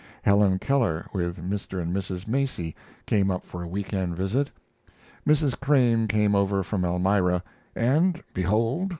[0.23, 1.79] Helen Keller, with Mr.
[1.79, 2.27] and Mrs.
[2.27, 4.49] Macy, came up for a week end visit.
[5.27, 5.59] Mrs.
[5.59, 7.43] Crane came over from Elmira;
[7.75, 8.89] and, behold!